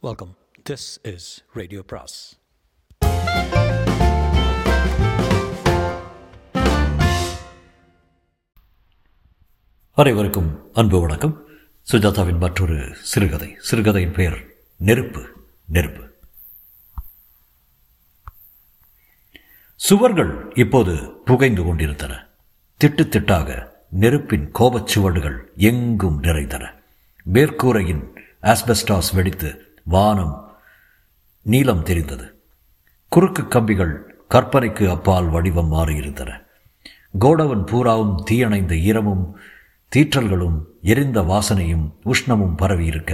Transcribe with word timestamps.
Welcome 0.00 0.36
this 0.70 1.14
is 1.14 1.44
radio 1.52 1.82
பிராஸ் 1.82 2.38
அனைவருக்கும் 9.92 10.70
அன்பு 10.72 11.00
வணக்கம். 11.00 11.46
சுஜாதாவின் 11.92 12.38
மற்றொரு 12.38 12.96
சிறுகதை. 13.02 13.56
சிறுகதையின் 13.58 14.12
பெயர் 14.12 14.46
நெருப்பு 14.76 15.28
நெருப்பு. 15.66 16.10
சுவர்கள் 19.76 20.52
இப்போது 20.54 21.10
புகைந்து 21.24 21.62
கொண்டிருந்தன. 21.62 22.26
திட்டு 22.84 23.04
திட்டாக 23.08 23.68
நெருப்பின் 23.90 24.50
கோபச் 24.52 24.86
சுவடுகள் 24.86 25.52
எங்கும் 25.56 26.18
நிறைந்தன. 26.18 26.74
மேற்கூரையின் 27.32 28.16
ஆஸ்பெஸ்டாஸ் 28.42 29.14
வெடித்து 29.14 29.62
வானம் 29.92 30.34
நீலம் 31.46 31.82
தெரிந்தது. 31.82 32.26
குறுக்கு 33.08 33.48
கம்பிகள் 33.48 33.94
கற்பனைக்கு 34.30 34.84
அப்பால் 34.90 35.28
வடிவம் 35.28 35.72
மாறியிருந்தன. 35.72 36.30
கோடவன் 37.18 37.64
பூராவும் 37.64 38.16
தீயணைந்த 38.24 38.74
ஈரமும் 38.88 39.24
தீற்றல்களும் 39.92 40.58
எரிந்த 40.82 41.18
வாசனையும் 41.22 41.86
உஷ்ணமும் 42.04 42.56
பரவியிருக்க 42.56 43.12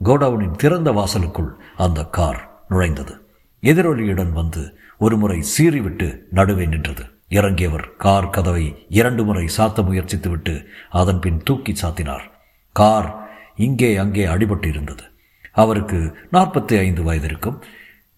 கோடவுனின் 0.00 0.56
திறந்த 0.56 0.92
வாசலுக்குள் 0.92 1.50
அந்த 1.76 2.06
கார் 2.06 2.40
நுழைந்தது. 2.68 3.14
எதிரொலியுடன் 3.62 4.32
வந்து 4.32 4.62
ஒருமுறை 4.98 5.38
சீறிவிட்டு 5.54 6.08
நடுவே 6.30 6.66
நின்றது. 6.66 7.04
இறங்கியவர் 7.28 7.86
கார் 7.96 8.30
கதவை 8.30 8.66
இரண்டு 8.88 9.24
முறை 9.24 9.44
சாத்த 9.56 9.82
முயற்சித்துவிட்டு 9.82 10.54
அதன் 10.90 11.20
பின் 11.20 11.40
தூக்கி 11.42 11.74
சாத்தினார். 11.82 12.26
கார் 12.72 13.08
இங்கே 13.56 13.96
அங்கே 13.96 14.24
அடிபட்டு 14.26 14.66
இருந்தது 14.66 15.04
அவருக்கு 15.60 15.98
நாற்பத்தி 16.32 16.78
ஐந்து 16.78 17.02
வயது 17.02 17.26
இருக்கும் 17.26 17.58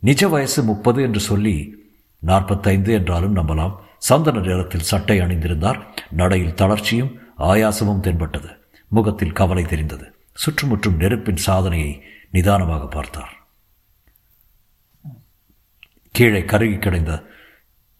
நிஜ 0.08 0.28
வயசு 0.28 0.60
முப்பது 0.62 1.02
என்று 1.02 1.20
சொல்லி 1.20 1.56
நாற்பத்தைந்து 2.18 2.92
என்றாலும் 2.92 3.36
நம்பலாம். 3.36 3.74
சந்தன 3.98 4.40
நிறத்தில் 4.40 4.88
சட்டை 4.90 5.16
அணிந்திருந்தார். 5.20 5.80
நடையில் 6.10 6.54
தளர்ச்சியும் 6.54 7.12
ஆயாசமும் 7.38 8.00
தென்பட்டது. 8.00 8.50
முகத்தில் 8.88 9.38
கவலை 9.40 9.64
தெரிந்தது. 9.64 10.06
சுற்றுமுற்றும் 10.34 10.96
நெருப்பின் 10.96 11.44
சாதனையை 11.46 11.92
நிதானமாக 12.30 12.86
பார்த்தார். 12.86 13.32
கீழே 16.10 16.42
கருகி 16.42 16.78
கிடந்த 16.78 17.12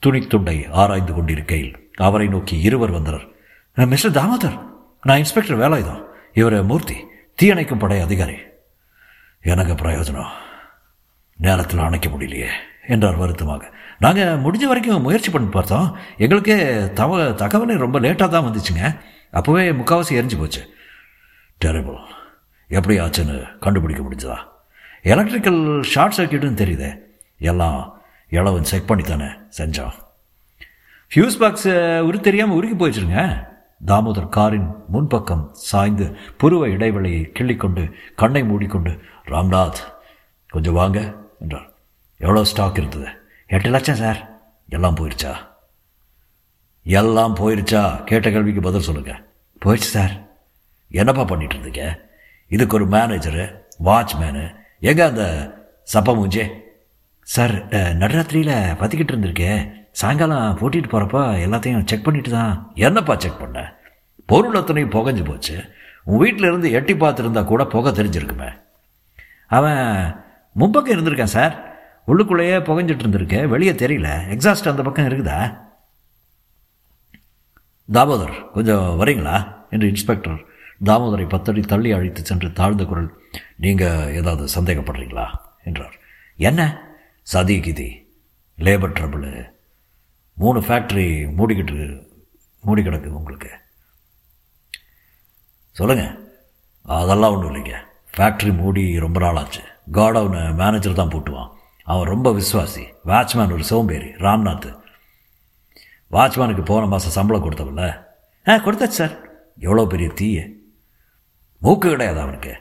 துணித்துண்டை 0.02 0.56
ஆராய்ந்து 0.82 1.14
கொண்டிருக்கையில் 1.14 1.74
அவரை 2.06 2.26
நோக்கி 2.28 2.56
இருவர் 2.68 2.90
வந்தனர். 2.90 3.26
மிஸ்டர் 3.74 4.16
தாமோதர் 4.18 4.58
நான் 5.02 5.18
இன்ஸ்பெக்டர் 5.18 5.58
வேலாயுதம். 5.58 6.02
இவர் 6.34 6.58
மூர்த்தி 6.62 6.96
தீயணைக்கும் 7.42 7.78
படை 7.78 8.00
அதிகாரி. 8.00 8.36
எனக்கு 9.52 9.74
பிரயோஜனம். 9.74 10.32
நேரத்தில் 11.36 11.78
அணைக்க 11.78 12.08
முடியலையே 12.08 12.48
என்றார் 12.88 13.16
வருத்தமாக. 13.16 13.72
நாங்கள் 13.98 14.38
முடிஞ்ச 14.38 14.64
வரைக்கும் 14.70 15.02
முயற்சி 15.02 15.30
பண்ணி 15.30 15.48
பார்த்தோம். 15.48 15.96
எங்களுக்கு 16.16 16.54
தவ 16.94 17.18
தகவலே 17.42 17.76
ரொம்ப 17.84 18.00
லேட்டாக 18.00 18.28
தான் 18.28 18.46
வந்துச்சுங்க. 18.46 18.84
அப்போவே 19.32 19.64
முக்கால்வாசி 19.80 20.14
எரிஞ்சு 20.20 20.38
போச்சு. 20.38 20.62
டெரபிள். 21.64 22.00
எப்படி 22.68 22.98
ஆச்சுன்னு 22.98 23.58
கண்டுபிடிக்க 23.58 24.02
முடிஞ்சதா? 24.02 24.38
எலக்ட்ரிக்கல் 25.02 25.82
ஷார்ட் 25.82 26.16
சர்க்கியூட்னு 26.16 26.62
தெரியுதே. 26.62 26.90
எல்லாம் 27.38 27.80
இளவன் 28.28 28.64
செக் 28.64 28.86
பண்ணி 28.86 29.04
தானே 29.04 29.28
செஞ்சோம் 29.58 29.94
ஃபியூஸ் 31.10 31.36
பாக்ஸை 31.40 32.00
உரு 32.00 32.20
தெரியாமல் 32.20 32.56
உருகி 32.56 32.74
போயிடுச்சுருங்க 32.74 33.20
தாமோதர் 33.84 34.28
காரின் 34.28 34.70
முன்பக்கம் 34.92 35.50
சாய்ந்து 35.50 36.16
புருவ 36.38 36.66
இடைவெளியை 36.66 37.32
கிள்ளிக்கொண்டு 37.32 37.92
கண்ணை 38.16 38.44
மூடிக்கொண்டு 38.44 39.00
ராம்நாத் 39.24 39.80
கொஞ்சம் 40.48 40.74
வாங்க 40.74 41.14
என்றார். 41.40 41.72
எவ்வளோ 42.18 42.44
ஸ்டாக் 42.44 42.78
இருந்தது? 42.78 43.06
எட்டு 43.46 43.68
லட்சம் 43.68 43.94
சார் 43.94 44.40
எல்லாம் 44.68 44.96
போயிருச்சா? 44.96 45.34
எல்லாம் 46.84 47.36
போயிருச்சா? 47.36 48.04
கேட்ட 48.04 48.30
கேள்விக்கு 48.30 48.60
பதில் 48.60 48.80
சொல்லுங்க. 48.80 49.22
போயிடுச்சு 49.64 49.92
சார் 49.96 50.30
என்னப்பா 50.88 51.24
பண்ணிட்டு 51.24 51.56
இருந்தீங்க? 51.56 52.00
இதுக்கு 52.48 52.76
ஒரு 52.76 52.86
மேனேஜரு 52.88 53.58
வாட்ச்மேனு 53.84 54.54
எங்க 54.80 55.06
அந்த 55.06 55.24
சப்ப 55.94 56.08
மூஞ்சே 56.18 56.50
சார் 57.22 57.66
நடுராத்திரியில் 57.68 58.76
பற்றிக்கிட்டு 58.80 59.14
இருந்திருக்கேன். 59.14 59.85
சாயங்காலம் 59.96 60.58
பூட்டிகிட்டு 60.58 60.88
போகிறப்ப 60.88 61.18
எல்லாத்தையும் 61.44 61.86
செக் 61.86 62.04
பண்ணிட்டு 62.04 62.30
தான் 62.30 62.70
என்னப்பா 62.74 63.16
செக் 63.18 63.38
பண்ண? 63.38 63.78
பொருள் 64.26 64.54
அத்தனையும் 64.54 64.92
புகஞ்சு 64.92 65.24
போச்சு. 65.24 65.64
உன் 66.04 66.18
வீட்டில் 66.18 66.48
இருந்து 66.48 66.70
எட்டி 66.70 66.94
பார்த்துருந்தா 66.94 67.44
கூட 67.44 67.64
புகை 67.64 67.92
தெரிஞ்சிருக்குமே. 67.92 68.60
அவன் 69.46 69.76
முன்பக்கம் 70.58 70.92
இருந்திருக்கான் 70.92 71.34
சார். 71.36 71.76
உள்ளுக்குள்ளேயே 72.06 72.58
புகைஞ்சிட்டு 72.58 73.04
இருந்திருக்கேன் 73.04 73.46
வெளியே 73.46 73.72
தெரியல. 73.72 74.08
எக்ஸாஸ்ட் 74.34 74.68
அந்த 74.68 74.82
பக்கம் 74.82 75.08
இருக்குதா? 75.08 75.58
தாமோதர் 77.92 78.50
கொஞ்சம் 78.50 79.00
வரீங்களா? 79.00 79.54
என்று 79.70 79.88
இன்ஸ்பெக்டர் 79.88 80.44
தாமோதரை 80.84 81.28
பத்தடி 81.28 81.60
தள்ளி 81.60 81.92
அழைத்து 81.92 82.24
சென்று 82.24 82.52
தாழ்ந்த 82.52 82.84
குரல் 82.84 83.20
நீங்கள் 83.56 84.14
ஏதாவது 84.14 84.60
சந்தேகப்படுறீங்களா? 84.60 85.26
என்றார். 85.64 85.94
என்ன? 86.36 86.88
சதி 87.22 87.60
கிதி 87.60 88.08
லேபர் 88.58 88.92
ட்ரபிள் 89.00 89.54
மூணு 90.36 90.60
ஃபேக்ட்ரி 90.60 91.06
மூடிக்கிட்டு 91.36 92.02
மூடி 92.60 92.82
கிடக்கு 92.82 93.06
உங்களுக்கு. 93.06 93.50
சொல்லுங்கள் 95.70 96.40
அதெல்லாம் 96.82 97.34
ஒன்றும் 97.34 97.54
இல்லைங்க. 97.54 97.76
ஃபேக்ட்ரி 98.16 98.56
மூடி 98.56 98.98
ரொம்ப 98.98 99.20
நாள் 99.20 99.36
ஆச்சு 99.36 99.62
காடவுனை 99.92 100.54
மேனேஜர் 100.54 100.94
தான் 100.94 101.08
போட்டுவான். 101.08 101.52
அவன் 101.84 102.08
ரொம்ப 102.08 102.32
விசுவாசி. 102.32 102.84
வாட்ச்மேன் 103.04 103.52
ஒரு 103.52 103.64
சோம்பேறி. 103.64 104.08
ராம்நாத். 104.08 104.80
வாட்ச்மேனுக்கு 106.10 106.64
போன 106.64 106.86
மாதம் 106.86 107.10
சம்பளம் 107.10 107.50
கொடுத்தவில்ல 107.50 108.04
ஆ 108.48 108.54
கொடுத்தாச்சு 108.54 108.86
சார். 108.86 109.18
எவ்வளோ 109.58 109.84
பெரிய 109.84 110.08
தீய. 110.08 110.48
மூக்கு 111.58 111.90
கிடையாது 111.90 112.20
அவனுக்கு. 112.20 112.54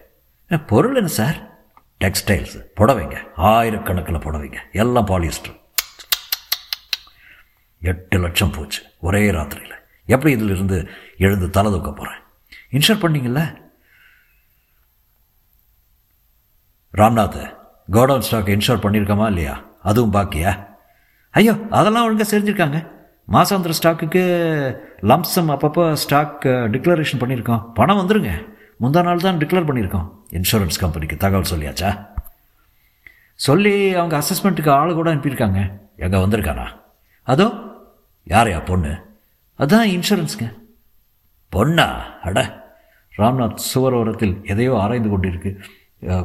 பொருள் 0.68 0.96
என்ன 0.96 1.08
சார்? 1.08 1.68
டெக்ஸ்டைல்ஸ் 2.00 2.66
புடவைங்க. 2.80 3.16
ஆயிரக்கணக்கில் 3.38 4.20
புடவைங்க. 4.20 4.58
எல்லாம் 4.72 5.06
பாலிஸ்டர் 5.06 5.64
எட்டு 7.92 8.18
லட்சம் 8.26 8.54
போச்சு 8.56 8.80
ஒரே 9.08 9.22
ராத்திரியில். 9.38 9.78
எப்படி 10.14 10.32
இதில் 10.36 10.54
இருந்து 10.56 10.78
எழுந்து 11.26 11.48
தலை 11.58 11.70
தூக்க 11.74 11.92
போகிறேன் 11.92 12.20
இன்ஷூர் 12.76 13.04
பண்ணீங்கல்ல? 13.04 13.42
ராம்நாத் 16.94 17.40
கோடவுன் 17.96 18.26
ஸ்டாக் 18.28 18.52
இன்ஷூர் 18.56 18.84
பண்ணியிருக்கோமா 18.84 19.26
இல்லையா? 19.32 19.56
அதுவும் 19.90 20.14
பாக்கியா? 20.18 20.52
ஐயோ 21.34 21.54
அதெல்லாம் 21.80 22.06
ஒழுங்காக 22.08 22.28
செஞ்சுருக்காங்க. 22.32 22.78
மாசாந்திர 23.34 23.74
ஸ்டாக்குக்கு 23.78 24.24
லம்சம் 25.10 25.50
அப்பப்போ 25.56 25.84
ஸ்டாக் 26.04 26.46
டிக்ளரேஷன் 26.74 27.22
பண்ணியிருக்கோம் 27.22 27.64
பணம் 27.80 28.00
வந்துருங்க. 28.02 28.32
முந்தா 28.84 29.02
நாள் 29.08 29.26
தான் 29.26 29.40
டிக்ளேர் 29.42 29.68
பண்ணியிருக்கோம் 29.70 30.08
இன்சூரன்ஸ் 30.38 30.82
கம்பெனிக்கு 30.84 31.18
தகவல் 31.24 31.52
சொல்லியாச்சா? 31.54 31.90
சொல்லி 33.48 33.76
அவங்க 34.00 34.16
அசஸ்மெண்ட்டுக்கு 34.22 34.72
ஆள் 34.80 34.98
கூட 34.98 35.08
அனுப்பியிருக்காங்க. 35.14 35.60
எங்கே 36.06 36.18
வந்திருக்கானா 36.24 36.66
அதோ 37.34 37.48
யாரையா 38.26 38.60
பொண்ணு? 38.60 38.94
அதான் 39.60 39.88
இன்சூரன்ஸுங்க. 39.96 40.46
பொண்ணா? 41.56 41.88
அட 42.22 42.40
ராம்நாத் 43.18 43.64
சுவரோரத்தில் 43.74 44.36
எதையோ 44.46 44.78
ஆராய்ந்து 44.80 45.10
கொண்டிருக்கு. 45.10 45.52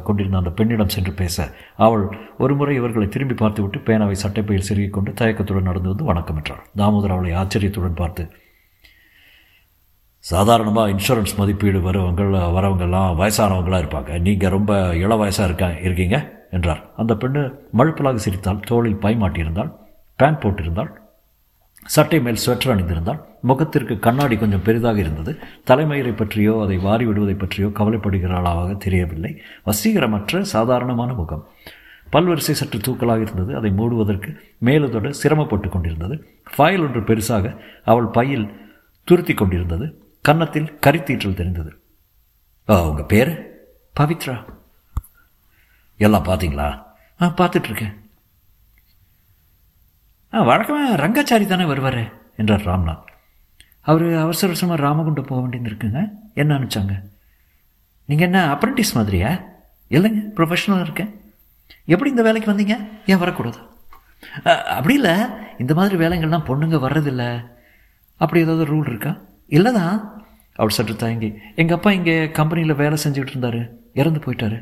கொண்டிருந்த 0.03 0.37
அந்த 0.37 0.49
பெண்ணிடம் 0.49 0.93
சென்று 0.95 1.11
பேச. 1.11 1.53
அவள் 1.77 2.03
ஒருமுறை 2.37 2.75
இவர்களை 2.75 3.07
திரும்பி 3.07 3.33
பார்த்துவிட்டு 3.33 3.79
பேனாவை 3.79 4.15
சட்டைப்பையில் 4.23 4.67
செருகிக் 4.69 4.93
கொண்டு 4.93 5.11
தயக்கத்துடன் 5.11 5.69
நடந்து 5.69 5.89
வந்து 5.89 6.03
வணக்கம் 6.03 6.35
என்றார். 6.35 6.65
தாமோதர் 6.77 7.15
அவளை 7.15 7.31
ஆச்சரியத்துடன் 7.33 7.93
பார்த்து 7.93 8.23
சாதாரணமாக 10.17 10.91
இன்சூரன்ஸ் 10.91 11.37
மதிப்பீடு 11.37 11.79
வரவங்க 11.79 12.25
வரவங்கெல்லாம் 12.57 13.15
வயசானவங்களாக 13.21 13.83
இருப்பாங்க. 13.83 14.19
நீங்கள் 14.19 14.49
ரொம்ப 14.49 14.95
இள 14.95 15.15
வயசாக 15.15 15.43
இருக்கா 15.43 15.69
இருக்கீங்க? 15.69 16.17
என்றார். 16.51 16.81
அந்த 16.97 17.13
பெண்ணு 17.13 17.53
மழுப்பலாக 17.77 18.15
சிரித்தால் 18.15 18.59
தோளில் 18.59 18.95
பை 18.95 19.15
பேண்ட் 19.15 20.43
போட்டிருந்தாள். 20.43 20.91
சட்டை 21.85 22.21
மேல் 22.21 22.37
ஸ்வெட்டர் 22.45 22.73
அணிந்திருந்தாள் 22.73 23.23
முகத்திற்கு 23.41 23.99
கண்ணாடி 23.99 24.37
கொஞ்சம் 24.37 24.63
பெரிதாக 24.63 24.99
இருந்தது. 24.99 25.39
தலைமயிரை 25.67 26.15
பற்றியோ 26.15 26.61
அதை 26.63 26.77
வாரி 26.77 27.05
விடுவதை 27.05 27.35
பற்றியோ 27.35 27.67
கவலைப்படுகிறாளாக 27.67 28.77
தெரியவில்லை. 28.77 29.41
வசீகரமற்ற 29.65 30.41
சாதாரணமான 30.41 31.13
முகம். 31.13 31.47
பல்வரிசை 32.11 32.51
சற்று 32.51 32.79
தூக்கலாக 32.79 33.21
இருந்தது. 33.21 33.55
அதை 33.55 33.71
மூடுவதற்கு 33.71 34.35
மேலுதோடு 34.65 35.09
சிரமப்பட்டு 35.09 35.69
கொண்டிருந்தது. 35.69 36.27
ஃபைல் 36.57 36.81
ஒன்று 36.81 37.01
பெருசாக 37.01 37.57
அவள் 37.83 38.05
பையில் 38.05 38.51
துருத்தி 39.03 39.33
கொண்டிருந்தது. 39.33 40.13
கன்னத்தில் 40.21 40.77
கரித்தீற்றல் 40.85 41.33
தெரிந்தது. 41.33 41.79
உங்கள் 42.65 43.05
பேர்? 43.05 43.49
பவித்ரா. 43.99 44.45
எல்லாம் 45.97 46.23
பார்த்தீங்களா 46.23 46.83
ஆ 47.21 47.33
பார்த்துட்ருக்கேன் 47.37 48.00
ஆ 50.33 50.41
வழக்கமாக 50.49 50.97
ரங்காச்சாரி 51.03 51.45
தானே 51.47 51.65
வருவார் 51.71 52.03
என்றார் 52.41 52.67
ராம்நாத். 52.69 53.07
அவர் 53.89 54.05
அவசர 54.25 54.47
அவசரமாக 54.51 54.83
ராமகுண்டம் 54.85 55.27
போக 55.29 55.39
வேண்டியது 55.41 55.69
இருக்குங்க. 55.71 56.01
என்ன 56.41 56.51
அனுப்பிச்சாங்க 56.57 56.95
நீங்கள் 58.09 58.27
என்ன 58.27 58.39
அப்ரண்டிஸ் 58.53 58.95
மாதிரியா? 58.97 59.31
இல்லைங்க 59.95 60.21
ப்ரொஃபஷனலாக 60.37 60.85
இருக்கேன். 60.87 61.11
எப்படி 61.93 62.09
இந்த 62.13 62.23
வேலைக்கு 62.27 62.51
வந்தீங்க? 62.51 62.75
ஏன் 63.11 63.21
வரக்கூடாது? 63.23 63.59
அப்படி 64.77 64.95
இல்லை 64.99 65.15
இந்த 65.63 65.73
மாதிரி 65.79 65.95
வேலைங்கள்லாம் 66.03 66.47
பொண்ணுங்க 66.49 66.77
வர்றதில்ல. 66.85 67.23
அப்படி 68.21 68.41
ஏதாவது 68.45 68.65
ரூல் 68.71 68.89
இருக்கா? 68.91 69.11
இல்லை 69.57 69.71
தான் 69.79 69.95
அவர் 70.61 70.75
சற்று 70.77 70.95
தயங்கி 71.03 71.29
எங்கள் 71.61 71.77
அப்பா 71.77 71.91
இங்கே 71.99 72.15
கம்பெனியில் 72.39 72.79
வேலை 72.81 72.97
செஞ்சுக்கிட்டு 73.03 73.35
இருந்தார் 73.35 73.61
இறந்து 74.01 74.19
போயிட்டாரு. 74.25 74.57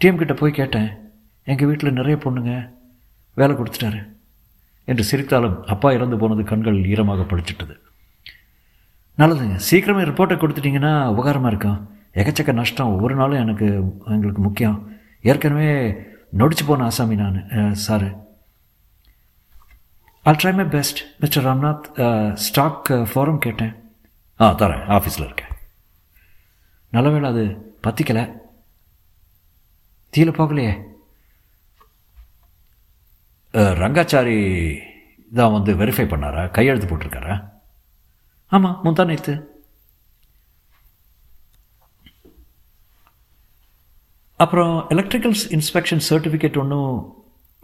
டிஎம் 0.00 0.20
கிட்ட 0.22 0.34
போய் 0.40 0.58
கேட்டேன் 0.60 0.90
எங்கள் 1.52 1.68
வீட்டில் 1.70 1.98
நிறைய 1.98 2.16
பொண்ணுங்க 2.24 2.52
வேலை 3.34 3.56
கொடுத்துட்டாரு. 3.56 4.00
என்று 4.84 5.04
சிரித்தாலும் 5.10 5.62
அப்பா 5.74 5.92
இறந்து 5.92 6.16
போனது 6.16 6.44
கண்கள் 6.44 6.84
ஈரமாக 6.84 7.22
படிச்சிட்டது 7.22 7.74
நல்லதுங்க. 9.18 9.60
சீக்கிரமே 9.70 10.04
ரிப்போர்ட்டை 10.08 10.36
கொடுத்துட்டிங்கன்னா 10.36 10.92
உபகாரமாக 11.14 11.46
இருக்கும் 11.46 11.80
எக்கச்சக்க 12.14 12.52
நஷ்டம். 12.52 12.92
ஒவ்வொரு 12.94 13.14
நாளும் 13.14 13.38
எனக்கு 13.38 13.66
எங்களுக்கு 14.06 14.42
முக்கியம். 14.42 14.96
ஏற்கனவே 15.22 15.70
நொடிச்சு 16.38 16.64
போன 16.66 16.84
ஆசாமி 16.84 17.14
நான் 17.14 17.48
sir. 17.86 18.08
I'll 20.24 20.38
try 20.42 20.54
my 20.54 20.64
best 20.64 20.98
mister 21.20 21.44
Ramnath 21.44 22.32
stock 22.34 22.90
forum 22.90 23.38
கேட்டேன். 23.38 23.74
ஆ 24.40 24.54
தரேன். 24.54 24.84
ஆஃபீஸில் 24.96 25.24
இருக்கேன். 25.24 25.52
நல்ல 26.90 27.10
வேளை 27.10 27.30
அது 27.30 27.42
பத்திக்கலை. 27.86 28.24
தீல 30.16 30.32
போகலையே. 30.38 30.72
ரங்காச்சாரி 33.54 34.36
தான் 35.32 35.52
வந்து 35.52 35.72
வெரிஃபை 35.80 36.06
பண்ணாரா? 36.12 36.50
கையெழுத்து 36.56 36.86
போட்டிருக்காரா? 36.90 37.34
ஆமாம் 38.52 38.78
முந்தா 38.84 39.04
நேற்று 39.10 39.34
அப்புறம் 44.40 44.74
எலக்ட்ரிக்கல்ஸ் 44.94 45.44
இன்ஸ்பெக்ஷன் 45.56 46.02
சர்டிஃபிகேட் 46.10 46.60
ஒன்றும் 46.62 46.94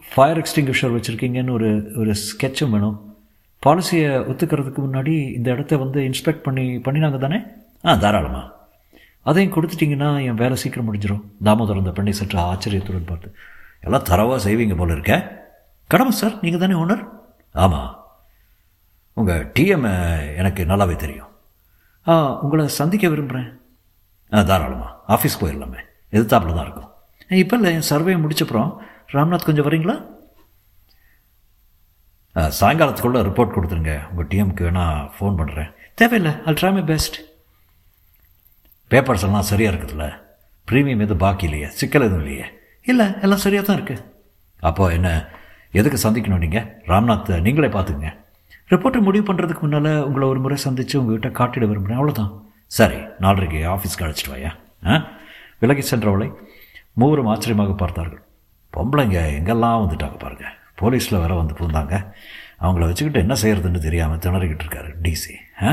ஃபயர் 0.03 0.39
எக்ஸ்டிங்விஷர் 0.41 0.93
வச்சுருக்கீங்கன்னு 0.95 1.55
ஒரு 1.57 1.69
ஒரு 2.01 2.11
ஸ்கெட்சும் 2.27 2.73
வேணும். 2.75 2.95
பாலிசியை 3.63 4.11
ஒத்துக்கிறதுக்கு 4.31 4.81
முன்னாடி 4.85 5.13
இந்த 5.37 5.47
இடத்த 5.55 5.77
வந்து 5.77 5.99
இன்ஸ்பெக்ட் 6.09 6.45
பண்ணி 6.45 6.63
பண்ணினாங்க 6.85 7.17
தானே? 7.17 7.39
ஆ 7.85 7.95
தாராளமாக 7.95 8.47
அதையும் 9.25 9.53
கொடுத்துட்டிங்கன்னா 9.55 10.09
என் 10.27 10.39
வேலை 10.43 10.55
சீக்கிரம் 10.55 10.87
முடிஞ்சிடும் 10.89 11.23
தாமோதரம் 11.43 11.83
அந்த 11.83 11.91
பெண்ணை 11.97 12.13
சற்று 12.19 12.39
ஆச்சரியத்துடன் 12.39 13.09
பார்த்து 13.11 13.29
எல்லாம் 13.85 14.07
தரவாக 14.11 14.39
செய்வீங்க 14.47 14.75
போல 14.75 14.93
இருக்கேன் 14.93 15.23
கடமை 15.91 16.13
சார். 16.21 16.35
நீங்கள் 16.43 16.61
தானே 16.63 16.75
ஓனர் 16.81 17.03
ஆமாம் 17.63 17.91
உங்கள் 19.19 19.47
டிஎம் 19.55 19.87
எனக்கு 20.41 20.61
நல்லாவே 20.71 20.95
தெரியும். 21.03 21.31
ஆ 22.11 22.13
உங்களை 22.43 22.65
சந்திக்க 22.79 23.05
விரும்புகிறேன் 23.13 23.49
ஆ 24.35 24.41
தாராளமாக 24.49 24.91
ஆஃபீஸ் 25.15 25.39
போயிடலாமே. 25.41 25.81
எதிர்த்தாப்புல 26.15 26.55
தான் 26.57 26.67
இருக்கும். 26.67 26.89
இப்போ 27.43 27.55
இல்லை. 27.59 27.71
என் 27.77 27.89
சர்வே 27.89 28.13
முடிச்சப்புறம். 28.23 28.69
ராம்நாத் 29.15 29.47
கொஞ்சம் 29.47 29.67
வரீங்களா? 29.67 29.95
சாயங்காலத்துக்குள்ளே 32.59 33.21
ரிப்போர்ட் 33.27 33.55
கொடுத்துருங்க. 33.55 33.93
உங்கள் 34.11 34.29
டிஎம்க்கு 34.31 34.65
வேணால் 34.67 35.01
ஃபோன் 35.15 35.39
பண்ணுறேன் 35.39 35.71
தேவையில்லை. 36.01 36.33
I'll 36.45 36.59
try 36.61 36.71
my 36.77 36.85
best 36.91 37.17
papers 38.91 39.25
எல்லாம் 39.27 39.49
சரியாக 39.51 39.71
இருக்குதுல்ல? 39.71 40.07
ப்ரீமியம் 40.67 41.03
எதுவும் 41.05 41.23
பாக்கி 41.25 41.45
இல்லையே. 41.49 41.67
சிக்கல் 41.79 42.07
எதுவும் 42.07 42.23
இல்லையே? 42.23 42.47
இல்லை 42.91 43.07
எல்லாம் 43.25 43.43
சரியாக 43.45 43.65
தான் 43.67 43.77
இருக்குது 43.79 44.05
அப்போ 44.69 44.85
என்ன? 44.99 45.09
எதுக்கு 45.73 46.09
சந்திக்கணும் 46.09 46.37
நீங்கள் 46.37 46.67
ராம்நாத் 46.85 47.41
நீங்களே 47.41 47.67
பார்த்துக்குங்க. 47.67 48.11
ரிப்போர்ட்டை 48.69 48.99
முடிவு 48.99 49.33
பண்ணுறதுக்கு 49.33 49.59
முன்னால் 49.59 50.03
உங்களை 50.03 50.27
ஒரு 50.27 50.39
முறை 50.39 50.57
சந்தித்து 50.57 50.99
உங்ககிட்ட 50.99 51.29
காட்டிட 51.29 51.65
விரும்புகிறேன் 51.65 51.99
அவ்வளோதான் 51.99 52.31
சரி 52.71 52.97
நாலரைக்கு 53.19 53.59
ஆஃபீஸ்க்கு 53.67 54.05
அழைச்சிட்டு 54.05 54.29
வாயா? 54.29 54.51
ஆ? 54.85 54.95
விலகி 55.59 55.95
சென்றவளை 55.95 56.27
மூவரும் 56.93 57.25
ஆச்சரியமாக 57.25 57.73
பார்த்தார்கள். 57.73 58.21
பொம்பளைங்க 58.73 59.19
எங்கெல்லாம் 59.37 59.81
வந்துட்டாங்க 59.83 60.17
பாருங்கள் 60.17 60.55
போலீஸில் 60.77 61.19
வேற 61.19 61.33
வந்து 61.33 61.53
புகுந்தாங்க 61.53 61.95
அவங்கள 62.59 62.85
வச்சுக்கிட்டு 62.85 63.19
என்ன 63.19 63.33
செய்யறதுன்னு 63.33 63.79
தெரியாமல் 63.79 64.17
திணறிக்கிட்டு 64.17 64.65
இருக்காரு 64.65 64.89
டிசி 65.01 65.33
ஆ? 65.61 65.71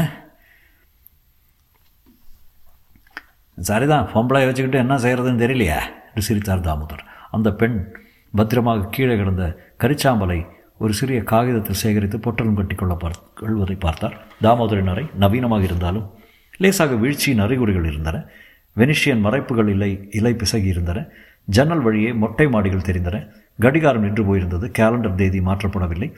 சரிதான் 3.58 4.08
பொம்பளை 4.14 4.46
வச்சுக்கிட்டு 4.46 4.78
என்ன 4.78 4.96
செய்கிறதுன்னு 4.96 5.42
தெரியலையா? 5.42 5.78
என்று 6.08 6.22
சிரித்தார் 6.22 6.60
தாமோதர். 6.60 7.04
அந்த 7.30 7.52
பெண் 7.52 7.76
பத்திரமாக 8.38 8.88
கீழே 8.94 9.14
கிடந்த 9.18 9.44
கரிச்சாம்பலை 9.82 10.38
ஒரு 10.82 10.92
சிறிய 10.98 11.18
காகிதத்தில் 11.30 11.80
சேகரித்து 11.82 12.18
பொட்டலம் 12.24 12.58
கட்டிக்கொள்ள 12.58 12.94
பார் 13.02 13.16
கொள்வதை 13.40 13.76
பார்த்தார். 13.84 14.16
தாமோதரின் 14.44 14.90
அறை 14.92 15.04
நவீனமாக 15.22 15.64
இருந்தாலும் 15.68 16.06
லேசாக 16.62 16.94
வீழ்ச்சியின் 17.02 17.42
அறிகுறிகள் 17.44 17.88
இருந்தன. 17.90 18.16
வெனிஷியன் 18.76 19.24
மறைப்புகள் 19.26 19.70
இல்லை 19.74 19.90
இலை 20.18 20.32
பிசகி 20.40 20.68
இருந்தன. 20.74 20.98
ஜன்னல் 21.56 21.82
வழியே 21.86 22.10
மொட்டை 22.22 22.46
மாடிகள் 22.54 22.86
தெரிந்தன. 22.88 23.16
கடிகாரம் 23.58 24.04
நின்று 24.06 24.22
போயிருந்தது. 24.28 24.66
கேலண்டர் 24.78 25.18
தேதி 25.20 25.40
மாற்றப்படவில்லை. 25.48 26.08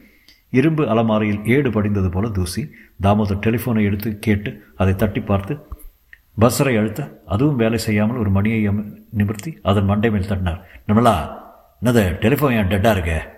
இரும்பு 0.59 0.85
அலமாரியில் 0.93 1.43
ஏடு 1.55 1.71
படிந்தது 1.77 2.09
போல 2.15 2.29
தூசி. 2.37 2.63
தாமோதர் 3.05 3.43
டெலிஃபோனை 3.47 3.83
எடுத்து 3.89 4.11
கேட்டு 4.27 4.51
அதை 4.83 4.95
தட்டி 5.03 5.21
பார்த்து 5.31 5.55
பஸ்ஸரை 6.43 6.75
அழுத்த 6.81 7.03
அதுவும் 7.35 7.61
வேலை 7.63 7.79
செய்யாமல் 7.87 8.21
ஒரு 8.23 8.31
மணியை 8.37 8.59
நிமிர்த்தி 9.21 9.53
அதன் 9.71 9.89
மண்டை 9.91 10.11
மேல் 10.15 10.31
தட்டினார். 10.31 10.61
நிமலா 10.89 11.15
என்னது 11.83 12.03
டெலிஃபோன் 12.25 12.53
ஏன் 12.53 12.69
டெட்டாக 12.69 12.91
இருக்கு? 12.91 13.37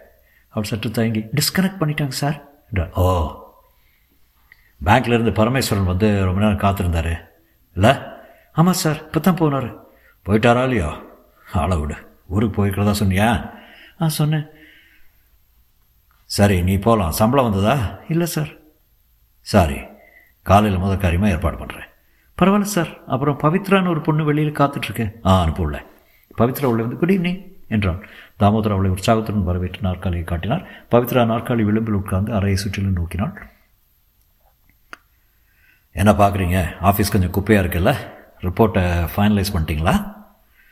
அவர் 0.49 0.67
சற்று 0.67 0.91
தயங்கி 0.91 1.21
டிஸ்கனெக்ட் 1.21 1.81
பண்ணிட்டாங்க 1.81 2.09
சார். 2.09 2.49
என்றார் 2.67 2.93
ஓ. 2.93 3.43
பேங்க்லேருந்து 4.85 5.33
பரமேஸ்வரன் 5.33 5.85
வந்து 5.85 6.25
ரொம்ப 6.25 6.41
நேரம் 6.41 6.59
காத்திருந்தார். 6.59 7.21
இல்லை? 7.75 7.97
ஆமாம் 8.53 8.73
சார் 8.73 9.05
இப்போ 9.07 9.21
தான் 9.21 9.35
போனார். 9.35 9.77
போயிட்டாரா 10.27 10.63
இல்லையோ? 10.63 11.03
ஆளை 11.53 11.77
விடு. 11.77 11.95
ஊருக்கு 12.29 12.67
போயிருக்கிறதா 12.67 12.95
சொன்னியா? 12.99 13.51
ஆ 14.01 14.09
சொன்னேன். 14.09 14.47
சரி 16.25 16.63
நீ 16.63 16.77
போகலாம் 16.77 17.11
சம்பளம் 17.11 17.51
வந்ததா? 17.51 17.99
இல்லை 18.09 18.27
சார். 18.27 18.49
சாரி 19.41 19.79
காலையில் 20.43 20.79
முதல் 20.79 20.99
காரியமாக 20.99 21.33
ஏற்பாடு 21.33 21.57
பண்ணுறேன் 21.57 21.89
பரவாயில்ல 22.39 22.61
சார். 22.61 23.05
அப்புறம் 23.07 23.39
பவித்ரான்னு 23.39 23.89
ஒரு 23.89 24.01
பொண்ணு 24.01 24.25
வெளியில் 24.25 24.53
காத்துட்ருக்கு 24.53 25.27
ஆ 25.27 25.45
அனுப்பல 25.45 25.85
பவித்ரா 26.39 26.65
உள்ளே 26.65 26.83
வந்து 26.83 26.97
குட் 26.97 27.11
ஈவினிங் 27.11 27.50
என்றான். 27.71 28.07
தாமோதர் 28.39 28.73
அவளை 28.73 28.91
உற்சாகத்துடன் 28.91 29.45
வரவேற்று 29.45 29.81
நாற்காலியை 29.81 30.25
காட்டினார். 30.25 30.69
பவித்ரா 30.91 31.25
நாற்காலி 31.33 31.63
விளிம்பில் 31.63 31.95
உட்கார்ந்து 31.95 32.33
அறையை 32.33 32.57
சுற்றிலும் 32.57 32.97
நோக்கினாள். 32.97 33.37
என்ன 35.93 36.13
பார்க்குறீங்க? 36.13 36.59
ஆஃபீஸ் 36.83 37.13
கொஞ்சம் 37.13 37.33
குப்பையாக 37.33 37.63
இருக்குல்ல? 37.63 37.97
ரிப்போர்ட்டை 38.41 39.09
ஃபைனலைஸ் 39.17 39.53
பண்ணிட்டீங்களா? 39.53 40.15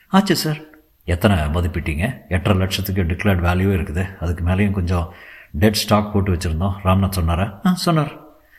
ஆச்சு 0.08 0.36
சார். 0.36 0.58
எத்தனை 1.04 1.36
மதிப்பிட்டீங்க? 1.38 2.18
எட்டரை 2.28 2.58
லட்சத்துக்கு 2.58 3.02
டிக்ளேர்ட் 3.02 3.42
வேல்யூ 3.42 3.72
இருக்குது. 3.78 4.16
அதுக்கு 4.16 4.44
மேலேயும் 4.44 4.70
கொஞ்சம் 4.70 5.14
டெட் 5.52 5.72
ஸ்டாக் 5.72 6.12
போட்டு 6.12 6.32
வச்சுருந்தோம். 6.32 6.74
ராம்நாத் 6.84 7.10
சொன்னாரா? 7.10 7.60
ஆ 7.66 7.74
சொன்னார். 7.74 8.12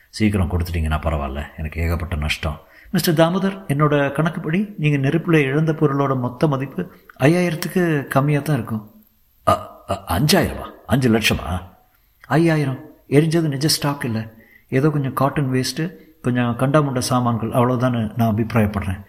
சீக்கிரம் 0.09 0.51
கொடுத்துட்டீங்கன்னா 0.51 0.99
பரவாயில்ல. 0.99 1.45
எனக்கு 1.57 1.81
ஏகப்பட்ட 1.81 2.15
நஷ்டம். 2.15 2.59
மிஸ்டர் 2.93 3.17
தாமோதர் 3.19 3.55
என்னோட 3.71 3.95
கணக்குப்படி 4.17 4.59
நீங்கள் 4.81 5.03
நெருப்பில் 5.05 5.45
இழந்த 5.49 5.71
பொருளோட 5.79 6.13
மொத்த 6.23 6.47
மதிப்பு 6.53 6.81
ஐயாயிரத்துக்கு 7.25 7.81
கம்மியாக 8.15 8.43
தான் 8.47 8.57
இருக்கும். 8.59 8.83
அஞ்சாயிரமா? 10.15 10.65
அஞ்சு 10.93 11.09
லட்சமா? 11.15 11.49
ஐயாயிரம். 12.37 12.79
எரிஞ்சது 13.17 13.51
நிஜ 13.53 13.67
ஸ்டாக் 13.75 14.05
இல்லை. 14.09 14.23
ஏதோ 14.77 14.89
கொஞ்சம் 14.95 15.15
காட்டன் 15.21 15.51
வேஸ்ட்டு 15.53 15.85
கொஞ்சம் 16.25 16.51
கண்டாமுண்ட 16.61 17.01
சாமான்கள் 17.11 17.53
அவ்வளோதான்னு 17.57 18.01
நான் 18.17 18.31
அபிப்பிராயப்படுறேன். 18.33 18.99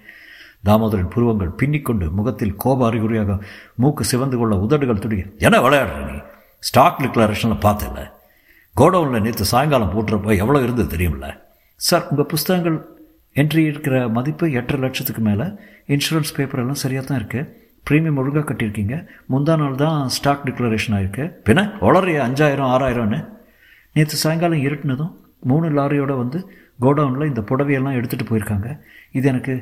தாமோதரின் 0.68 1.12
புருவங்கள் 1.14 1.56
பின்னிக்கொண்டு 1.60 2.06
முகத்தில் 2.18 2.54
கோப 2.62 2.86
அறிகுறியாக 2.88 3.38
மூக்கு 3.82 4.04
சிவந்து 4.12 4.36
கொள்ள 4.38 4.54
உதடுகள் 4.64 5.02
துடிக்க 5.04 5.46
என்ன 5.46 5.56
விளையாடுற 5.66 6.00
நீ? 6.10 6.16
ஸ்டாக் 6.68 7.02
டிக்ளரேஷனில் 7.02 7.64
பார்த்தல 7.66 8.00
கோடவுனில் 8.76 9.24
நேற்று 9.26 9.44
சாயங்காலம் 9.52 9.92
போட்டுறப்போ 9.94 10.32
எவ்வளோ 10.42 10.58
இருந்தது 10.66 10.90
தெரியுமில்ல 10.94 11.28
சார் 11.80 12.04
உங்கள் 12.10 12.30
புஸ்தகங்கள் 12.32 12.78
என்ட்ரி 13.36 13.62
இருக்கிற 13.70 13.96
மதிப்பு 14.16 14.46
எட்டரை 14.60 14.78
லட்சத்துக்கு 14.84 15.22
மேலே. 15.28 15.46
இன்சூரன்ஸ் 15.94 16.34
பேப்பர் 16.36 16.62
எல்லாம் 16.62 16.80
சரியாக 16.84 17.04
தான் 17.08 17.20
இருக்குது 17.20 17.48
ப்ரீமியம் 17.88 18.18
ஒழுங்காக 18.20 18.44
கட்டியிருக்கீங்க. 18.48 18.96
முந்தா 19.32 19.54
நாள் 19.60 19.76
தான் 19.84 19.98
ஸ்டாக் 20.16 20.44
டிக்ளரேஷன் 20.48 20.94
ஆகிருக்கு 20.96 21.24
பின்ன 21.46 21.60
வளரைய 21.86 22.18
அஞ்சாயிரம் 22.26 22.70
ஆறாயிரம்னு. 22.74 23.20
நேற்று 23.96 24.16
சாயங்காலம் 24.24 24.64
இருட்டுனதும் 24.66 25.12
மூணு 25.50 25.66
லாரியோட 25.76 26.12
வந்து 26.22 26.38
கோடவுனில் 26.84 27.30
இந்த 27.30 27.42
புடவையெல்லாம் 27.50 27.96
எடுத்துகிட்டு 27.98 28.30
போயிருக்காங்க. 28.30 28.68
இது 29.18 29.26
எனக்கு 29.32 29.54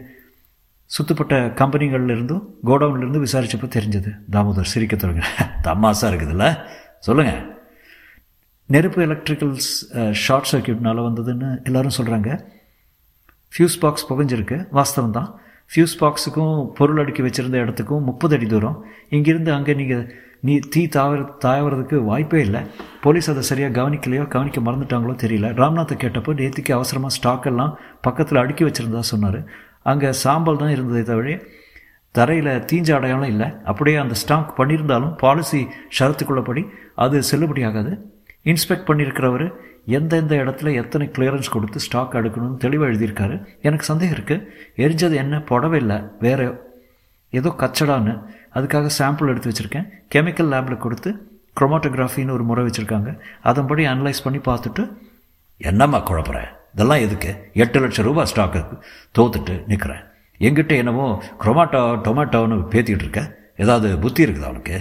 சுத்தப்பட்ட 0.90 1.34
கம்பெனிகள்லேருந்தும் 1.60 2.44
கோடவுன்லேருந்து 2.68 3.20
விசாரித்தப்போ 3.24 3.68
விசாரிச்சப்போ 3.68 3.68
தெரிஞ்சது. 3.76 4.10
தாமோதர் 4.34 4.70
சிரிக்க 4.72 4.94
தொடங்க 4.96 5.22
தமாசாக 5.66 6.10
இருக்குதுல்ல. 6.10 6.46
சொல்லுங்கள் 7.06 7.42
நெருப்பு 8.74 9.00
எலக்ட்ரிக்கல்ஸ் 9.06 9.70
ஷார்ட் 10.24 10.48
சர்க்கியூட்னால 10.52 11.04
வந்ததுன்னு 11.08 11.48
எல்லோரும் 11.68 11.96
சொல்கிறாங்க 11.98 12.30
ஃபியூஸ் 13.54 13.76
பாக்ஸ் 13.82 14.06
புகஞ்சிருக்கு. 14.08 14.56
வாஸ்தவம் 14.78 15.16
தான் 15.18 15.28
ஃபியூஸ் 15.72 15.94
பாக்ஸுக்கும் 16.00 16.56
பொருள் 16.78 17.00
அடுக்கி 17.02 17.22
வச்சுருந்த 17.24 17.58
இடத்துக்கும் 17.64 18.06
முப்பது 18.08 18.34
அடி 18.36 18.46
தூரம். 18.52 18.76
இங்கிருந்து 19.16 19.50
அங்கே 19.56 19.74
நீங்கள் 19.80 20.04
நீ 20.46 20.54
தீ 20.74 20.82
தாவர 20.96 21.20
தாவறதுக்கு 21.44 21.96
வாய்ப்பே 22.08 22.40
இல்லை. 22.46 22.60
போலீஸ் 23.04 23.28
அதை 23.32 23.42
சரியாக 23.50 23.72
கவனிக்கலையோ 23.78 24.24
கவனிக்க 24.34 24.58
மறந்துட்டாங்களோ 24.66 25.14
தெரியல. 25.22 25.48
ராம்நாத்தை 25.60 25.96
கேட்டப்போ 26.02 26.32
நேற்றுக்கு 26.40 26.72
அவசரமாக 26.76 27.16
ஸ்டாக்கெல்லாம் 27.16 27.72
பக்கத்தில் 28.06 28.42
அடுக்கி 28.42 28.64
வச்சுருந்தா 28.66 29.02
சொன்னார். 29.12 29.40
அங்கே 29.92 30.10
சாம்பல் 30.24 30.60
தான் 30.62 30.74
இருந்ததே 30.76 31.02
தவிர 31.10 31.36
தரையில் 32.14 32.52
தீஞ்ச 32.70 32.88
அடையாளம் 32.98 33.30
இல்லை. 33.32 33.48
அப்படியே 33.70 33.96
அந்த 34.02 34.14
ஸ்டாக் 34.22 34.52
பண்ணியிருந்தாலும் 34.58 35.12
பாலிசி 35.22 35.60
ஷரத்துக்குள்ளபடி 35.96 36.62
அது 37.04 37.16
செல்லுபடியாகாது. 37.30 37.92
இன்ஸ்பெக்ட் 38.52 38.88
பண்ணியிருக்கிறவர் 38.88 39.46
எந்தெந்த 39.96 40.34
இடத்துல 40.36 40.72
எத்தனை 40.74 41.06
கிளியரன்ஸ் 41.16 41.54
கொடுத்து 41.54 41.78
ஸ்டாக் 41.84 42.16
எடுக்கணும்னு 42.20 42.62
தெளிவாக 42.64 42.90
எழுதியிருக்காரு. 42.92 43.36
எனக்கு 43.62 43.84
சந்தேகம் 43.84 44.18
இருக்குது 44.18 44.46
எரிஞ்சது 44.84 45.14
என்ன? 45.22 45.40
புடவை 45.50 45.78
இல்லை. 45.80 45.98
வேறு 46.24 46.46
ஏதோ 47.38 47.50
கச்சடான்னு. 47.62 48.14
அதுக்காக 48.54 48.90
சாம்பிள் 48.98 49.30
எடுத்து 49.32 49.50
வச்சுருக்கேன். 49.50 49.86
கெமிக்கல் 50.14 50.50
லேபில் 50.52 50.82
கொடுத்து 50.84 51.10
குரோமாட்டோகிராஃபின்னு 51.60 52.36
ஒரு 52.36 52.44
முறை 52.44 52.64
வச்சுருக்காங்க. 52.66 53.10
அதன்படி 53.50 53.86
அனலைஸ் 53.86 54.24
பண்ணி 54.24 54.40
பார்த்துட்டு 54.48 54.84
என்னம்மா 55.60 55.98
குழப்பற 56.10 56.38
இதெல்லாம் 56.74 57.04
எதுக்கு? 57.06 57.30
எட்டு 57.62 57.78
லட்சம் 57.80 58.06
ரூபாய் 58.08 58.30
ஸ்டாக்கு 58.32 58.60
தோத்துட்டு 59.18 59.54
நிற்கிறேன் 59.70 60.04
எங்கிட்ட 60.46 60.72
என்னவோ 60.82 61.06
குரோமாட்டோ 61.40 61.80
டொமேட்டோன்னு 62.06 62.56
பேத்திக்கிட்டு 62.72 63.06
இருக்க. 63.06 63.22
ஏதாவது 63.64 63.88
புத்தி 64.04 64.26
இருக்குதா 64.26 64.48
அவனுக்கு 64.50 64.76